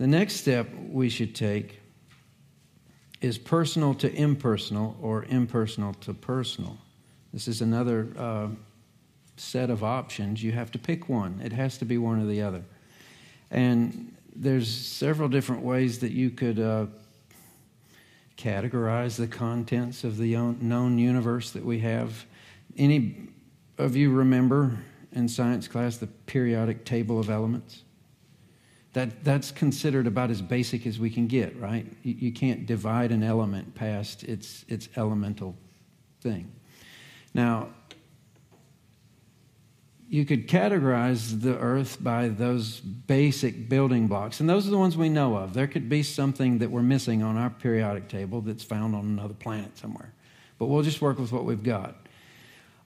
[0.00, 1.78] The next step we should take
[3.20, 6.78] is personal to impersonal or impersonal to personal.
[7.34, 8.48] This is another uh,
[9.36, 10.42] set of options.
[10.42, 12.62] You have to pick one, it has to be one or the other.
[13.50, 16.86] And there's several different ways that you could uh,
[18.38, 22.24] categorize the contents of the known universe that we have.
[22.78, 23.28] Any
[23.76, 24.78] of you remember
[25.12, 27.82] in science class the periodic table of elements?
[28.92, 31.86] That, that's considered about as basic as we can get, right?
[32.02, 35.54] You, you can't divide an element past its, its elemental
[36.20, 36.50] thing.
[37.32, 37.68] Now,
[40.08, 44.96] you could categorize the earth by those basic building blocks, and those are the ones
[44.96, 45.54] we know of.
[45.54, 49.34] There could be something that we're missing on our periodic table that's found on another
[49.34, 50.12] planet somewhere,
[50.58, 51.94] but we'll just work with what we've got.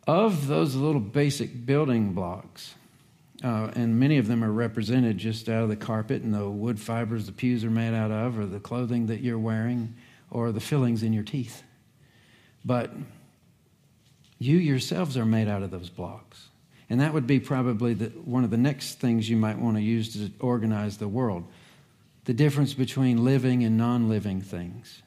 [0.07, 2.75] Of those little basic building blocks,
[3.45, 6.80] uh, and many of them are represented just out of the carpet and the wood
[6.80, 9.95] fibers the pews are made out of, or the clothing that you're wearing,
[10.31, 11.62] or the fillings in your teeth.
[12.65, 12.91] But
[14.39, 16.48] you yourselves are made out of those blocks.
[16.89, 19.83] And that would be probably the, one of the next things you might want to
[19.83, 21.45] use to organize the world
[22.25, 25.03] the difference between living and non living things.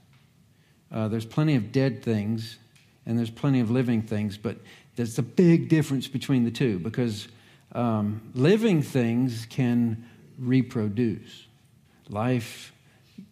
[0.92, 2.60] Uh, there's plenty of dead things
[3.08, 4.58] and there's plenty of living things, but
[4.96, 7.28] there's a big difference between the two because
[7.74, 10.06] um, living things can
[10.38, 11.48] reproduce.
[12.10, 12.74] Life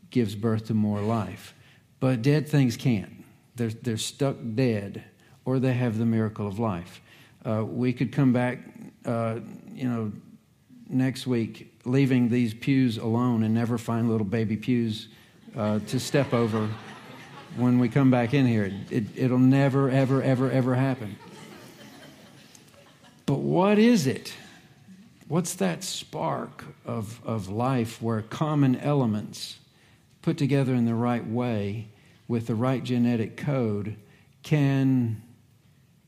[0.10, 1.54] gives birth to more life,
[2.00, 3.24] but dead things can't.
[3.56, 5.04] They're, they're stuck dead
[5.46, 7.02] or they have the miracle of life.
[7.46, 8.60] Uh, we could come back,
[9.06, 9.40] uh,
[9.74, 10.12] you know,
[10.90, 15.08] next week, leaving these pews alone and never find little baby pews
[15.56, 16.70] uh, to step over
[17.56, 18.72] when we come back in here.
[18.90, 21.16] It, it'll never, ever, ever, ever happen.
[23.26, 24.34] But what is it?
[25.28, 29.58] What's that spark of, of life where common elements
[30.22, 31.88] put together in the right way
[32.28, 33.96] with the right genetic code
[34.44, 35.24] can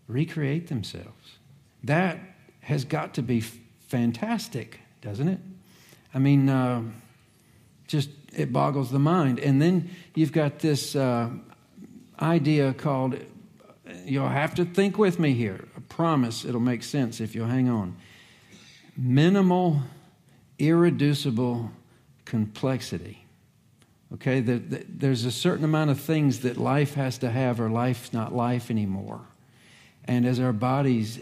[0.08, 1.38] recreate themselves?
[1.84, 2.20] That
[2.62, 3.42] has got to be
[3.88, 5.40] fantastic, doesn't it?
[6.14, 6.84] I mean, uh,
[7.88, 9.40] just it boggles the mind.
[9.40, 11.30] And then you've got this uh,
[12.22, 13.18] idea called,
[14.06, 15.68] you'll have to think with me here.
[15.90, 17.96] Promise it'll make sense if you'll hang on.
[18.96, 19.82] Minimal,
[20.60, 21.72] irreducible
[22.26, 23.26] complexity.
[24.14, 27.70] Okay, the, the, there's a certain amount of things that life has to have, or
[27.70, 29.22] life's not life anymore.
[30.06, 31.20] And as our bodies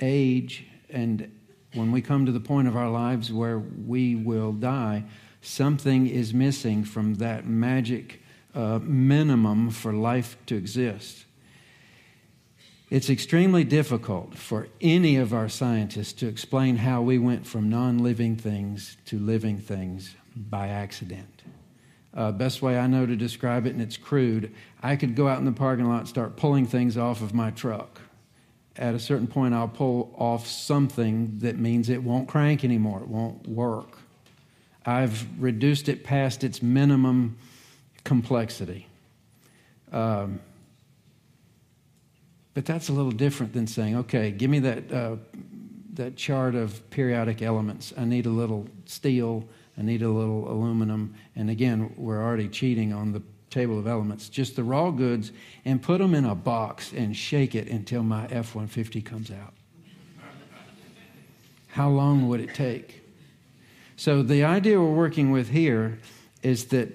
[0.00, 1.32] age and
[1.72, 5.04] when we come to the point of our lives where we will die,
[5.40, 8.22] something is missing from that magic
[8.54, 11.24] uh, minimum for life to exist.
[12.88, 17.98] It's extremely difficult for any of our scientists to explain how we went from non
[17.98, 21.42] living things to living things by accident.
[22.14, 25.38] Uh, best way I know to describe it, and it's crude, I could go out
[25.38, 28.00] in the parking lot and start pulling things off of my truck
[28.78, 33.08] at a certain point, I'll pull off something that means it won't crank anymore, it
[33.08, 33.98] won't work.
[34.84, 37.38] I've reduced it past its minimum
[38.04, 38.86] complexity.
[39.92, 40.40] Um,
[42.56, 45.16] but that's a little different than saying, okay, give me that, uh,
[45.92, 47.92] that chart of periodic elements.
[47.98, 49.46] I need a little steel,
[49.76, 51.14] I need a little aluminum.
[51.36, 55.32] And again, we're already cheating on the table of elements, just the raw goods,
[55.66, 59.52] and put them in a box and shake it until my F 150 comes out.
[61.66, 63.02] How long would it take?
[63.96, 65.98] So, the idea we're working with here
[66.42, 66.88] is that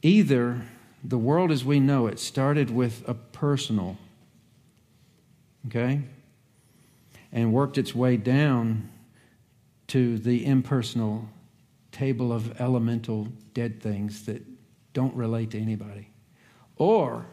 [0.00, 0.62] either
[1.04, 3.98] the world as we know it started with a personal,
[5.66, 6.00] okay,
[7.32, 8.88] and worked its way down
[9.88, 11.28] to the impersonal
[11.92, 14.42] table of elemental dead things that
[14.92, 16.08] don't relate to anybody.
[16.76, 17.26] Or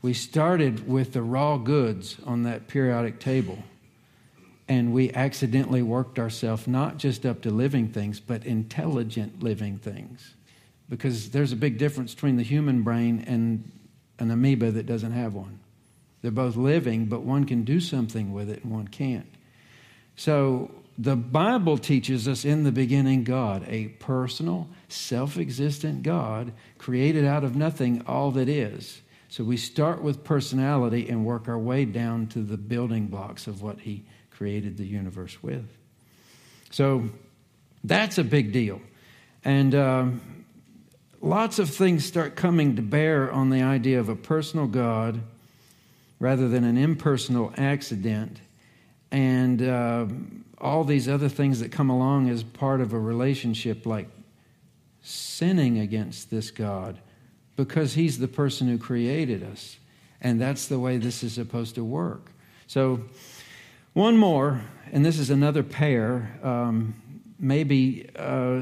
[0.00, 3.58] we started with the raw goods on that periodic table
[4.68, 10.34] and we accidentally worked ourselves not just up to living things, but intelligent living things.
[10.90, 13.70] Because there's a big difference between the human brain and
[14.18, 15.58] an amoeba that doesn't have one.
[16.28, 19.34] They're both living, but one can do something with it and one can't.
[20.14, 27.24] So the Bible teaches us in the beginning God, a personal, self existent God, created
[27.24, 29.00] out of nothing all that is.
[29.30, 33.62] So we start with personality and work our way down to the building blocks of
[33.62, 35.64] what He created the universe with.
[36.70, 37.08] So
[37.82, 38.82] that's a big deal.
[39.46, 40.44] And um,
[41.22, 45.22] lots of things start coming to bear on the idea of a personal God
[46.18, 48.40] rather than an impersonal accident.
[49.10, 49.62] And.
[49.62, 50.06] Uh,
[50.60, 54.08] all these other things that come along as part of a relationship, like
[55.02, 56.98] sinning against this God
[57.56, 59.78] because He's the person who created us.
[60.20, 62.32] And that's the way this is supposed to work.
[62.66, 63.02] So,
[63.94, 64.62] one more,
[64.92, 66.38] and this is another pair.
[66.42, 66.94] Um,
[67.38, 68.60] maybe, uh,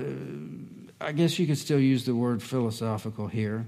[1.00, 3.66] I guess you could still use the word philosophical here.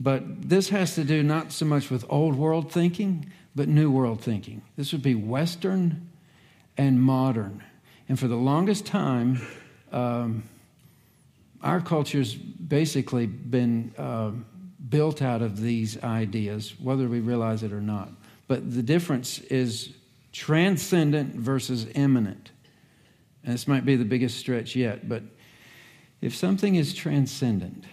[0.00, 4.20] But this has to do not so much with old world thinking, but new world
[4.20, 4.62] thinking.
[4.76, 6.08] This would be Western
[6.76, 7.62] and modern.
[8.08, 9.40] And for the longest time,
[9.92, 10.44] um,
[11.62, 14.32] our culture's basically been uh,
[14.88, 18.10] built out of these ideas, whether we realize it or not.
[18.48, 19.94] But the difference is
[20.32, 22.50] transcendent versus immanent.
[23.44, 25.22] And this might be the biggest stretch yet, but
[26.20, 27.84] if something is transcendent,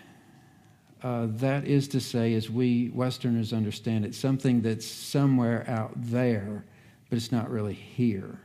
[1.01, 6.65] uh, that is to say, as we Westerners understand it, something that's somewhere out there,
[7.09, 8.39] but it's not really here.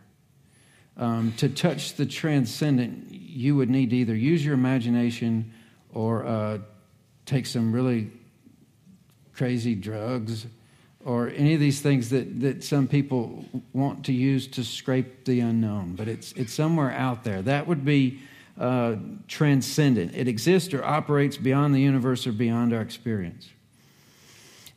[0.97, 5.53] Um, to touch the transcendent, you would need to either use your imagination
[5.93, 6.59] or uh,
[7.27, 8.13] take some really
[9.33, 10.47] crazy drugs
[11.05, 15.41] or any of these things that, that some people want to use to scrape the
[15.41, 15.95] unknown.
[15.97, 17.43] But it's, it's somewhere out there.
[17.43, 18.21] That would be
[18.59, 18.97] uh,
[19.29, 20.15] transcendent.
[20.15, 23.51] It exists or operates beyond the universe or beyond our experience.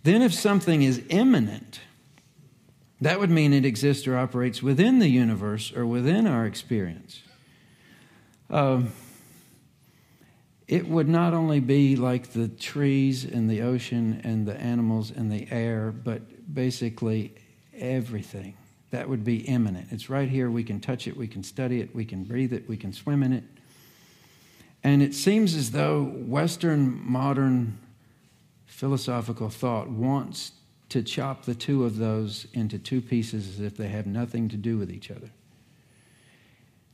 [0.03, 1.81] Then, if something is immanent,
[3.01, 7.21] that would mean it exists or operates within the universe or within our experience.
[8.49, 8.91] Um,
[10.67, 15.31] it would not only be like the trees and the ocean and the animals and
[15.31, 17.33] the air, but basically
[17.73, 18.55] everything.
[18.91, 19.87] That would be immanent.
[19.91, 20.49] It's right here.
[20.49, 23.21] We can touch it, we can study it, we can breathe it, we can swim
[23.21, 23.43] in it.
[24.87, 27.77] And it seems as though Western modern
[28.67, 30.53] philosophical thought wants
[30.87, 34.55] to chop the two of those into two pieces as if they have nothing to
[34.55, 35.29] do with each other.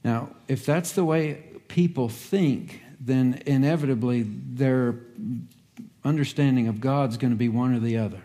[0.04, 4.96] Now, if that's the way people think, then inevitably their
[6.04, 8.24] understanding of God's going to be one or the other.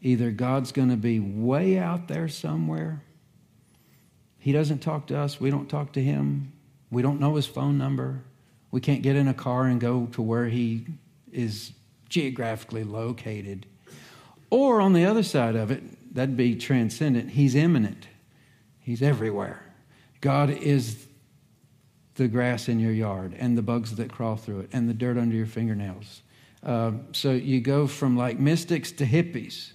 [0.00, 3.02] Either God's going to be way out there somewhere,
[4.38, 6.54] He doesn't talk to us, we don't talk to Him,
[6.90, 8.22] we don't know His phone number,
[8.70, 10.86] we can't get in a car and go to where he
[11.32, 11.72] is
[12.08, 13.66] geographically located.
[14.50, 17.30] Or on the other side of it, that'd be transcendent.
[17.30, 18.06] He's immanent,
[18.80, 19.62] He's everywhere.
[20.20, 21.06] God is
[22.16, 25.16] the grass in your yard and the bugs that crawl through it and the dirt
[25.16, 26.22] under your fingernails.
[26.62, 29.72] Uh, so you go from like mystics to hippies.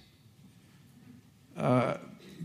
[1.56, 1.96] Uh,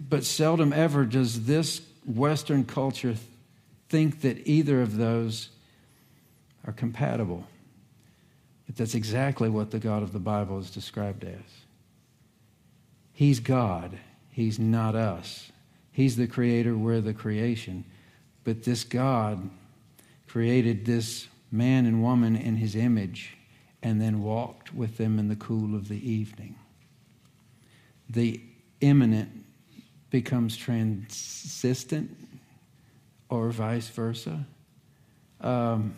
[0.09, 3.15] but seldom ever does this Western culture
[3.89, 5.49] think that either of those
[6.65, 7.45] are compatible.
[8.65, 11.39] But that's exactly what the God of the Bible is described as.
[13.13, 13.97] He's God,
[14.29, 15.51] He's not us.
[15.91, 17.83] He's the creator, we're the creation.
[18.43, 19.49] But this God
[20.27, 23.35] created this man and woman in His image
[23.83, 26.55] and then walked with them in the cool of the evening.
[28.09, 28.41] The
[28.79, 29.45] immanent
[30.09, 32.17] becomes transcendent
[33.29, 34.45] or vice versa.
[35.39, 35.95] Um,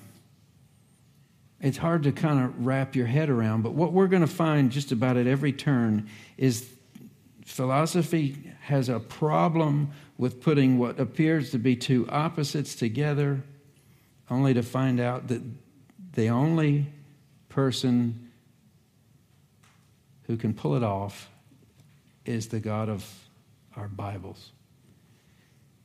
[1.63, 3.61] it's hard to kind of wrap your head around.
[3.61, 6.69] But what we're going to find just about at every turn is
[7.45, 13.41] philosophy has a problem with putting what appears to be two opposites together,
[14.29, 15.41] only to find out that
[16.13, 16.87] the only
[17.47, 18.29] person
[20.23, 21.29] who can pull it off
[22.25, 23.09] is the God of
[23.77, 24.51] our Bibles.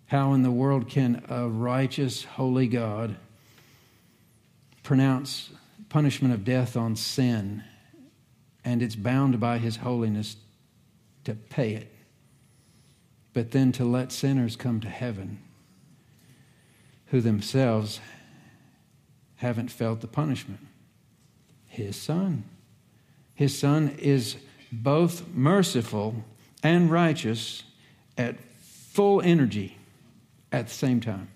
[0.06, 3.14] How in the world can a righteous, holy God
[4.82, 5.50] pronounce
[5.88, 7.64] punishment of death on sin,
[8.64, 10.36] and it's bound by his holiness
[11.24, 11.94] to pay it.
[13.32, 15.38] But then to let sinners come to heaven
[17.06, 18.00] who themselves
[19.36, 20.60] haven't felt the punishment.
[21.66, 22.44] His son.
[23.34, 24.36] His son is
[24.72, 26.24] both merciful
[26.62, 27.62] and righteous
[28.16, 29.78] at full energy
[30.50, 31.28] at the same time.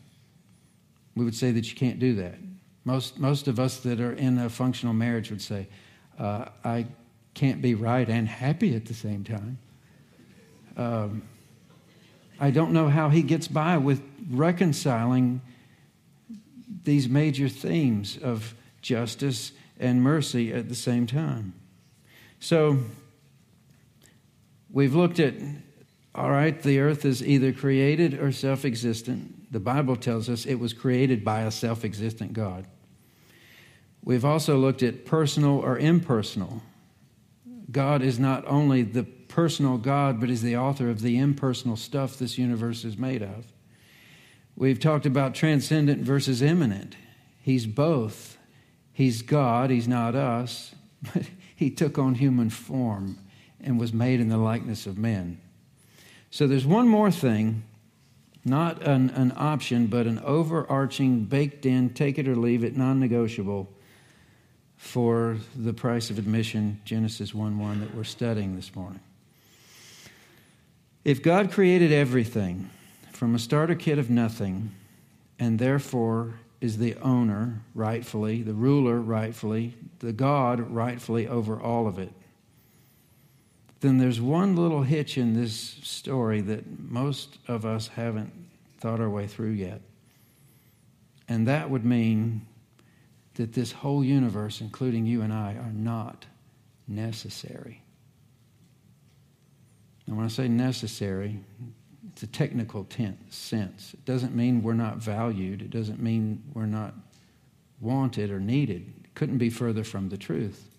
[1.14, 2.34] We would say that you can't do that.
[2.84, 5.68] Most, most of us that are in a functional marriage would say,
[6.18, 6.86] uh, I
[7.34, 9.58] can't be right and happy at the same time.
[10.76, 11.22] Um,
[12.40, 15.40] I don't know how he gets by with reconciling
[16.84, 21.54] these major themes of justice and mercy at the same time.
[22.40, 22.78] So,
[24.70, 25.34] we've looked at
[26.14, 29.41] all right, the earth is either created or self existent.
[29.52, 32.66] The Bible tells us it was created by a self existent God.
[34.02, 36.62] We've also looked at personal or impersonal.
[37.70, 42.18] God is not only the personal God, but is the author of the impersonal stuff
[42.18, 43.52] this universe is made of.
[44.56, 46.96] We've talked about transcendent versus immanent.
[47.40, 48.38] He's both
[48.92, 50.74] He's God, He's not us,
[51.14, 53.18] but He took on human form
[53.60, 55.40] and was made in the likeness of men.
[56.30, 57.62] So there's one more thing,
[58.44, 62.98] not an, an option, but an overarching, baked in, take it or leave it, non
[62.98, 63.68] negotiable
[64.76, 69.00] for the price of admission, Genesis 1 1, that we're studying this morning.
[71.04, 72.68] If God created everything
[73.12, 74.72] from a starter kit of nothing,
[75.38, 81.98] and therefore is the owner rightfully, the ruler rightfully, the God rightfully over all of
[81.98, 82.12] it,
[83.82, 88.32] then there's one little hitch in this story that most of us haven't
[88.78, 89.80] thought our way through yet.
[91.28, 92.46] And that would mean
[93.34, 96.26] that this whole universe, including you and I, are not
[96.86, 97.82] necessary.
[100.06, 101.40] And when I say necessary,
[102.12, 102.86] it's a technical
[103.30, 103.94] sense.
[103.94, 105.60] It doesn't mean we're not valued.
[105.60, 106.94] It doesn't mean we're not
[107.80, 108.92] wanted or needed.
[109.02, 110.71] It couldn't be further from the truth.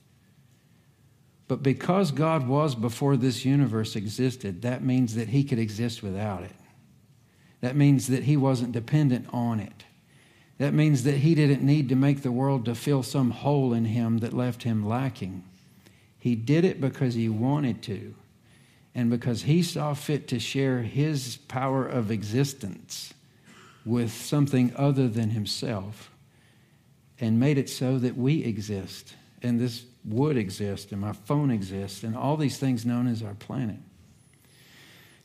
[1.48, 6.44] But because God was before this universe existed, that means that He could exist without
[6.44, 6.56] it.
[7.62, 9.84] That means that He wasn't dependent on it.
[10.58, 13.86] That means that he didn't need to make the world to fill some hole in
[13.86, 15.44] him that left him lacking.
[16.20, 18.16] He did it because he wanted to,
[18.94, 23.14] and because he saw fit to share his power of existence
[23.86, 26.12] with something other than himself,
[27.20, 32.04] and made it so that we exist, and this would exist, and my phone exists,
[32.04, 33.78] and all these things known as our planet.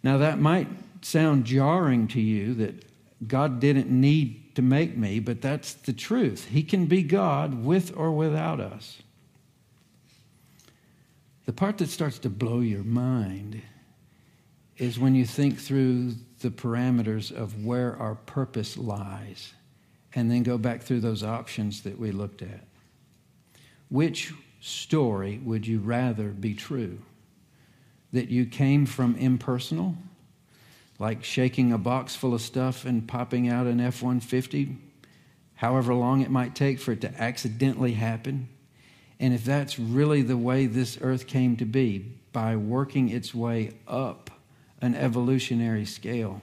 [0.03, 0.69] Now, that might
[1.03, 2.85] sound jarring to you that
[3.27, 6.49] God didn't need to make me, but that's the truth.
[6.49, 8.99] He can be God with or without us.
[11.47, 13.63] The part that starts to blow your mind
[14.77, 19.53] is when you think through the parameters of where our purpose lies
[20.15, 22.61] and then go back through those options that we looked at.
[23.89, 26.99] Which story would you rather be true?
[28.13, 29.97] That you came from impersonal
[30.99, 34.77] like shaking a box full of stuff and popping out an F 150,
[35.55, 38.49] however long it might take for it to accidentally happen.
[39.21, 41.99] And if that's really the way this earth came to be,
[42.33, 44.31] by working its way up
[44.81, 46.43] an evolutionary scale,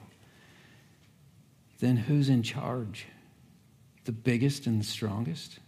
[1.80, 3.06] then who's in charge?
[4.04, 5.58] The biggest and the strongest?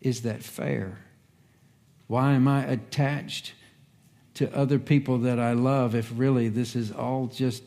[0.00, 0.98] Is that fair?
[2.06, 3.54] Why am I attached
[4.34, 7.62] to other people that I love if really this is all just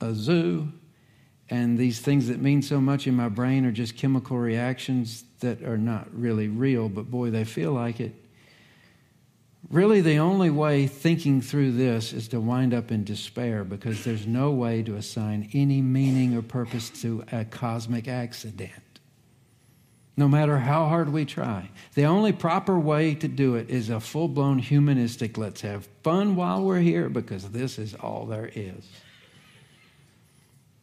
[0.00, 0.72] a zoo,
[1.50, 5.62] and these things that mean so much in my brain are just chemical reactions that
[5.62, 8.14] are not really real, but boy, they feel like it.
[9.70, 14.26] Really, the only way thinking through this is to wind up in despair because there's
[14.26, 18.72] no way to assign any meaning or purpose to a cosmic accident.
[20.18, 24.00] No matter how hard we try, the only proper way to do it is a
[24.00, 28.84] full blown humanistic let's have fun while we're here because this is all there is.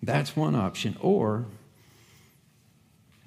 [0.01, 0.95] That's one option.
[1.01, 1.47] Or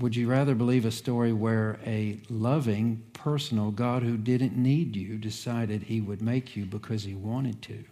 [0.01, 5.19] would you rather believe a story where a loving, personal God who didn't need you
[5.19, 7.85] decided he would make you because he wanted to?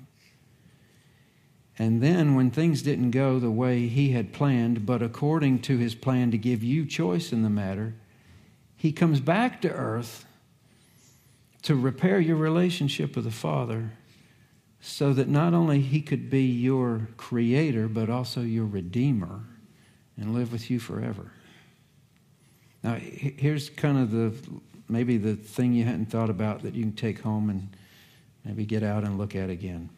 [1.79, 5.95] And then, when things didn't go the way he had planned, but according to his
[5.95, 7.93] plan to give you choice in the matter,
[8.77, 10.27] he comes back to earth
[11.63, 13.93] to repair your relationship with the Father
[14.81, 19.41] so that not only he could be your creator, but also your redeemer
[20.17, 21.33] and live with you forever.
[22.83, 24.33] Now, here's kind of the
[24.89, 27.69] maybe the thing you hadn't thought about that you can take home and
[28.45, 29.91] maybe get out and look at again.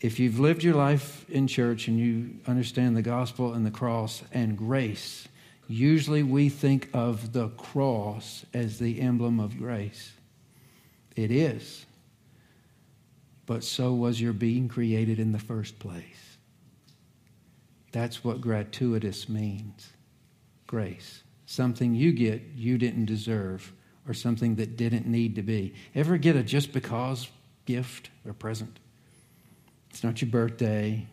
[0.00, 4.22] If you've lived your life in church and you understand the gospel and the cross
[4.32, 5.26] and grace,
[5.68, 10.12] usually we think of the cross as the emblem of grace.
[11.14, 11.86] It is
[13.48, 16.36] but so was your being created in the first place.
[17.92, 19.88] That's what gratuitous means
[20.66, 21.22] grace.
[21.46, 23.72] Something you get you didn't deserve,
[24.06, 25.72] or something that didn't need to be.
[25.94, 27.28] Ever get a just because
[27.64, 28.78] gift or present?
[29.88, 31.06] It's not your birthday.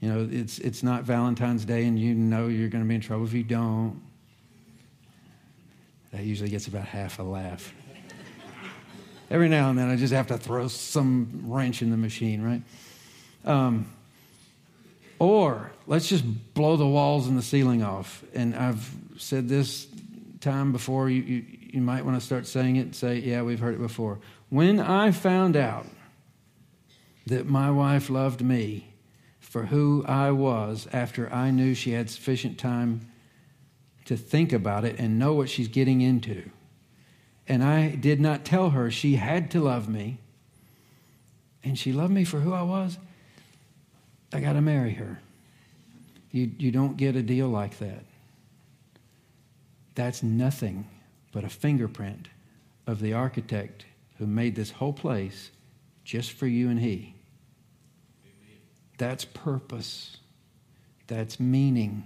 [0.00, 3.00] You know, it's, it's not Valentine's Day, and you know you're going to be in
[3.00, 4.00] trouble if you don't.
[6.12, 7.72] That usually gets about half a laugh
[9.30, 12.62] every now and then I just have to throw some wrench in the machine, right?
[13.44, 13.86] Um,
[15.18, 18.24] or let's just blow the walls and the ceiling off.
[18.34, 19.86] And I've said this
[20.40, 21.08] time before.
[21.08, 23.80] You, you, you might want to start saying it and say, yeah, we've heard it
[23.80, 24.18] before.
[24.48, 25.86] When I found out
[27.26, 28.88] that my wife loved me
[29.50, 33.10] for who I was after I knew she had sufficient time
[34.04, 36.48] to think about it and know what she's getting into.
[37.48, 40.18] And I did not tell her she had to love me.
[41.64, 42.96] And she loved me for who I was.
[44.32, 45.20] I got to marry her.
[46.30, 48.04] You, you don't get a deal like that.
[49.96, 50.86] That's nothing
[51.32, 52.28] but a fingerprint
[52.86, 53.84] of the architect
[54.18, 55.50] who made this whole place
[56.04, 57.16] just for you and he.
[59.00, 60.18] That's purpose.
[61.06, 62.04] That's meaning.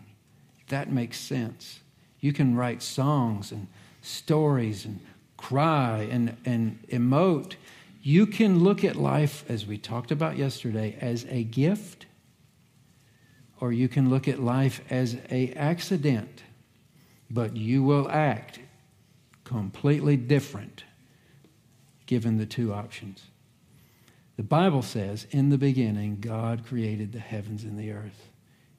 [0.69, 1.81] That makes sense.
[2.21, 3.67] You can write songs and
[4.01, 5.01] stories and
[5.37, 7.55] cry and, and emote.
[8.01, 12.07] You can look at life, as we talked about yesterday, as a gift,
[13.61, 16.45] or you can look at life as a accident.
[17.29, 18.61] But you will act
[19.43, 20.85] completely different
[22.07, 23.25] given the two options.
[24.37, 28.29] The Bible says, in the beginning, God created the heavens and the earth.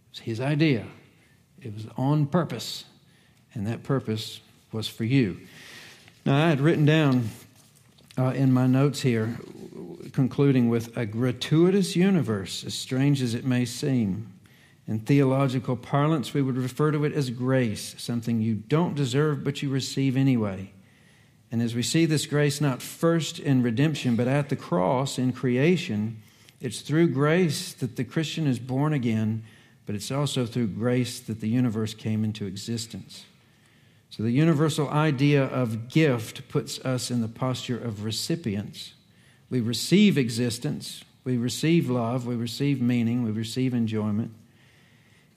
[0.06, 0.86] It was His idea,
[1.62, 2.86] it was on purpose,
[3.54, 5.40] and that purpose was for you.
[6.26, 7.30] Now, I had written down
[8.18, 9.38] uh, in my notes here,
[10.12, 14.32] concluding with a gratuitous universe, as strange as it may seem.
[14.88, 19.62] In theological parlance, we would refer to it as grace, something you don't deserve but
[19.62, 20.72] you receive anyway.
[21.56, 25.32] And as we see this grace not first in redemption, but at the cross in
[25.32, 26.22] creation,
[26.60, 29.42] it's through grace that the Christian is born again,
[29.86, 33.24] but it's also through grace that the universe came into existence.
[34.10, 38.92] So the universal idea of gift puts us in the posture of recipients.
[39.50, 44.34] We receive existence, we receive love, we receive meaning, we receive enjoyment.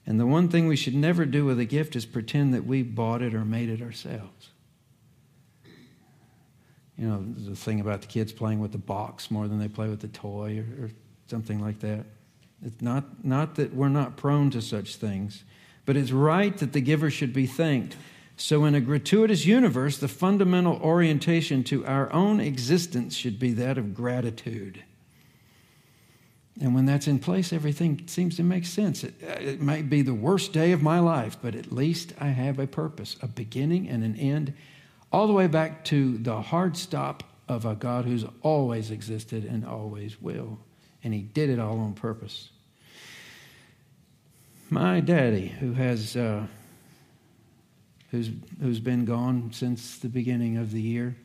[0.05, 2.83] And the one thing we should never do with a gift is pretend that we
[2.83, 4.49] bought it or made it ourselves
[6.99, 9.87] you know, the thing about the kids playing with the box more than they play
[9.87, 10.89] with the toy or, or
[11.27, 12.05] something like that.
[12.65, 15.45] It's not, not that we're not prone to such things,
[15.85, 17.95] but it's right that the giver should be thanked.
[18.35, 23.77] So, in a gratuitous universe, the fundamental orientation to our own existence should be that
[23.77, 24.83] of gratitude.
[26.61, 29.03] And when that's in place, everything seems to make sense.
[29.03, 32.27] It, uh, it might be the worst day of my life, but at least I
[32.27, 34.53] have a purpose, a beginning and an end,
[35.11, 39.65] all the way back to the hard stop of a God who's always existed and
[39.65, 40.59] always will.
[41.03, 42.49] And he did it all on purpose.
[44.69, 46.45] My daddy, who has uh,
[48.11, 48.29] who's
[48.61, 51.15] who's been gone since the beginning of the year,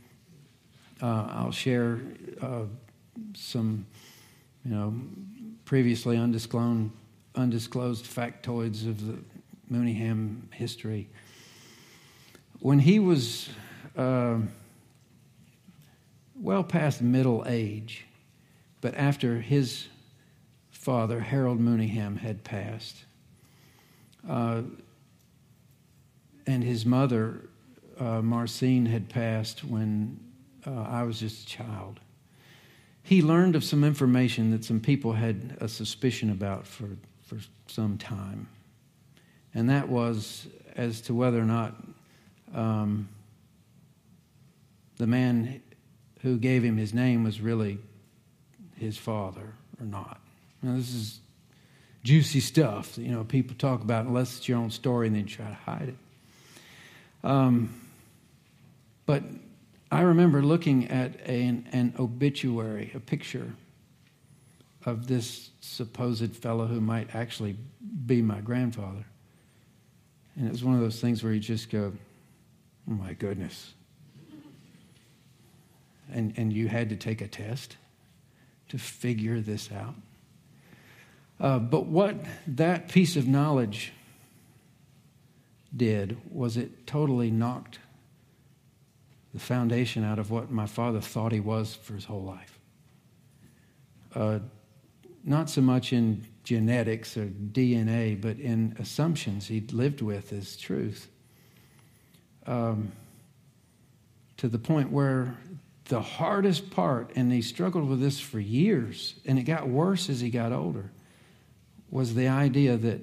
[1.03, 2.01] uh, I'll share
[2.41, 2.63] uh,
[3.35, 3.85] some,
[4.65, 4.95] you know,
[5.67, 6.91] previously undisclosed
[7.35, 9.19] undisclosed factoids of the
[9.71, 11.09] Mooneyham history.
[12.61, 13.51] When he was
[13.97, 14.39] uh,
[16.35, 18.05] well past middle age,
[18.81, 19.89] but after his
[20.71, 23.05] father, Harold Mooneyham, had passed,
[24.29, 24.63] uh,
[26.47, 27.41] and his mother,
[27.99, 30.21] uh, Marcine, had passed when
[30.67, 32.01] uh, I was just a child.
[33.03, 36.89] He learned of some information that some people had a suspicion about for,
[37.23, 38.49] for some time.
[39.55, 41.75] And that was as to whether or not
[42.55, 43.09] um,
[44.97, 45.63] the man
[46.23, 47.79] who gave him his name was really
[48.77, 50.21] his father or not.
[50.63, 51.21] Now, this is
[52.03, 52.97] juicy stuff.
[52.97, 55.89] You know, people talk about unless it's your own story and then try to hide
[55.89, 55.97] it.
[57.25, 57.81] Um,
[59.07, 59.23] but
[59.91, 63.53] I remember looking at an, an obituary, a picture
[64.85, 67.57] of this supposed fellow who might actually
[68.07, 69.05] be my grandfather.
[70.37, 71.93] And it was one of those things where you just go,
[72.89, 73.73] oh my goodness,
[76.15, 77.77] and, and you had to take a test
[78.69, 79.95] to figure this out.
[81.41, 83.93] Uh, but what that piece of knowledge
[85.77, 87.81] did was it totally knocked
[89.33, 92.59] the foundation out of what my father thought he was for his whole life.
[94.15, 94.39] Uh,
[95.25, 101.09] not so much in genetics or DNA, but in assumptions he'd lived with as truth.
[102.47, 102.93] Um,
[104.37, 105.37] to the point where
[105.87, 110.21] the hardest part, and he struggled with this for years, and it got worse as
[110.21, 110.91] he got older,
[111.91, 113.01] was the idea that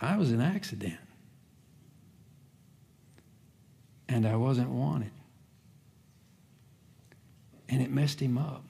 [0.00, 0.98] I was an accident.
[4.08, 5.10] And I wasn't wanted.
[7.68, 8.64] And it messed him up.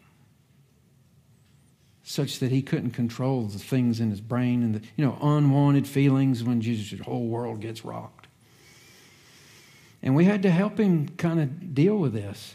[2.02, 5.88] Such that he couldn't control the things in his brain and the you know unwanted
[5.88, 8.15] feelings when just your whole world gets rocked
[10.02, 12.54] and we had to help him kind of deal with this.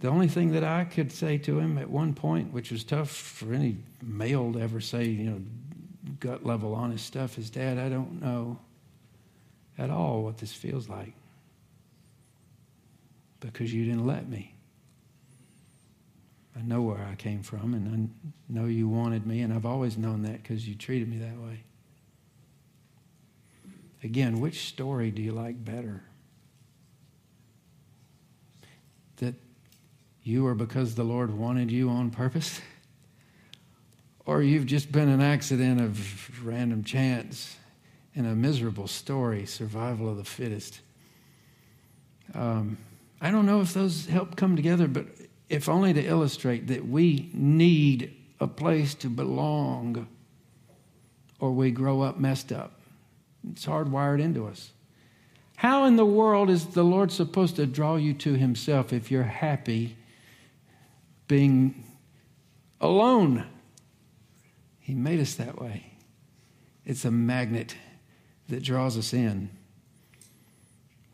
[0.00, 3.10] The only thing that I could say to him at one point, which was tough
[3.10, 5.40] for any male to ever say, you know,
[6.20, 8.58] gut level honest stuff, is Dad, I don't know
[9.76, 11.14] at all what this feels like
[13.40, 14.54] because you didn't let me.
[16.56, 18.12] I know where I came from, and
[18.48, 21.38] I know you wanted me, and I've always known that because you treated me that
[21.38, 21.62] way.
[24.02, 26.02] Again, which story do you like better?
[29.18, 29.34] That
[30.22, 32.60] you are because the Lord wanted you on purpose?
[34.26, 37.56] Or you've just been an accident of random chance
[38.14, 40.80] in a miserable story, survival of the fittest?
[42.34, 42.76] Um,
[43.20, 45.06] I don't know if those help come together, but
[45.48, 50.06] if only to illustrate that we need a place to belong
[51.40, 52.80] or we grow up messed up.
[53.50, 54.72] It's hardwired into us.
[55.58, 59.24] How in the world is the Lord supposed to draw you to Himself if you're
[59.24, 59.96] happy
[61.26, 61.82] being
[62.80, 63.44] alone?
[64.78, 65.94] He made us that way.
[66.86, 67.74] It's a magnet
[68.48, 69.50] that draws us in.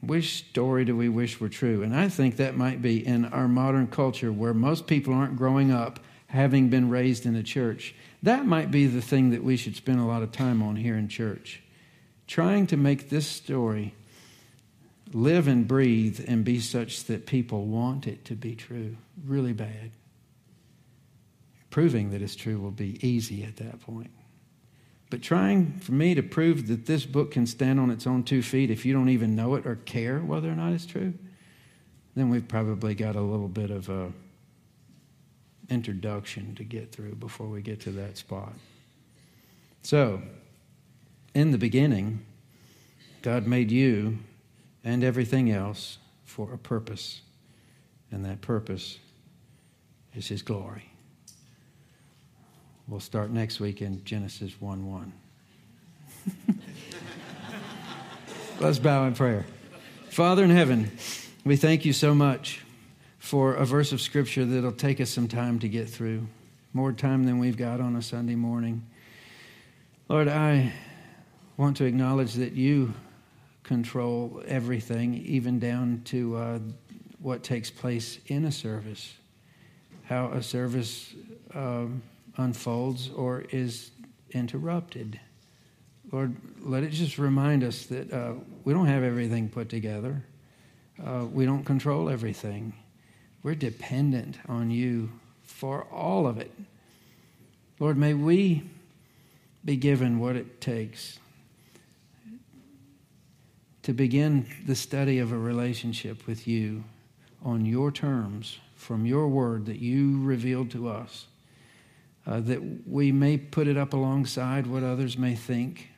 [0.03, 1.83] Which story do we wish were true?
[1.83, 5.71] And I think that might be in our modern culture where most people aren't growing
[5.71, 7.95] up having been raised in a church.
[8.23, 10.99] That might be the thing that we should spend a lot of time on here
[10.99, 11.63] in church.
[12.27, 13.95] Trying to make this story
[15.15, 18.97] live and breathe and be such that people want it to be true.
[19.25, 19.93] Really bad.
[21.71, 24.11] Proving that it's true will be easy at that point.
[25.11, 28.43] But trying for me to prove that this book can stand on its own two
[28.43, 31.15] feet if you don't even know it or care whether or not it's true,
[32.17, 34.13] then we've probably got a little bit of a
[35.71, 38.53] introduction to get through before we get to that spot.
[39.83, 40.23] So,
[41.35, 42.25] in the beginning,
[43.23, 44.19] God made you
[44.85, 47.23] and everything else for a purpose,
[48.11, 48.99] and that purpose
[50.15, 50.91] is His glory.
[52.87, 55.13] We'll start next week in Genesis 1 1.
[58.61, 59.47] Let's bow in prayer.
[60.11, 60.91] Father in heaven,
[61.45, 62.63] we thank you so much
[63.19, 66.27] for a verse of Scripture that'll take us some time to get through,
[66.75, 68.85] more time than we've got on a Sunday morning.
[70.09, 70.73] Lord, I
[71.57, 72.93] want to acknowledge that you
[73.65, 76.59] control everything, even down to uh,
[77.19, 79.15] what takes place in a service,
[80.05, 81.13] how a service.
[81.53, 82.03] Um,
[82.37, 83.91] unfolds or is
[84.31, 85.21] interrupted.
[86.13, 90.25] Lord, let it just remind us that uh, we don't have everything put together.
[91.05, 92.73] Uh, we don't control everything.
[93.43, 95.11] We're dependent on you
[95.43, 96.53] for all of it.
[97.81, 98.63] Lord, may we
[99.65, 101.19] be given what it takes
[103.85, 106.83] to begin the study of a relationship with you
[107.45, 111.27] on your terms from your word that you revealed to us
[112.27, 115.91] uh, that we may put it up alongside what others may think.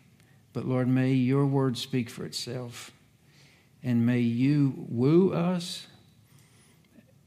[0.53, 2.91] But Lord, may your word speak for itself.
[3.85, 5.87] And may you woo us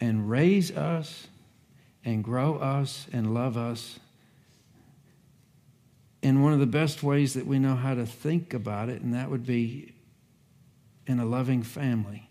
[0.01, 1.27] and raise us
[2.03, 3.99] and grow us and love us
[6.21, 9.13] in one of the best ways that we know how to think about it, and
[9.13, 9.93] that would be
[11.07, 12.29] in a loving family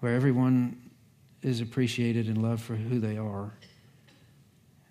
[0.00, 0.90] where everyone
[1.42, 3.52] is appreciated and loved for who they are.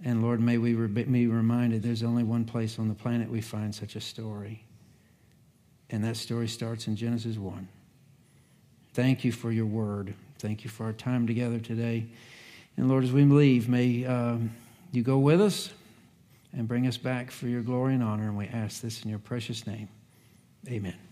[0.03, 3.73] And Lord, may we be reminded there's only one place on the planet we find
[3.73, 4.63] such a story.
[5.89, 7.67] And that story starts in Genesis 1.
[8.93, 10.13] Thank you for your word.
[10.39, 12.07] Thank you for our time together today.
[12.77, 14.51] And Lord, as we leave, may um,
[14.91, 15.69] you go with us
[16.53, 18.23] and bring us back for your glory and honor.
[18.23, 19.89] And we ask this in your precious name.
[20.67, 21.08] Amen.